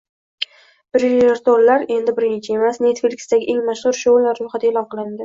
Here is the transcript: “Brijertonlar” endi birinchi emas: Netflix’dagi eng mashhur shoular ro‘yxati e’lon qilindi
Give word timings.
“Brijertonlar” 0.95 1.85
endi 1.95 2.15
birinchi 2.19 2.55
emas: 2.55 2.79
Netflix’dagi 2.87 3.47
eng 3.55 3.61
mashhur 3.69 3.99
shoular 4.01 4.41
ro‘yxati 4.43 4.69
e’lon 4.73 4.89
qilindi 4.95 5.17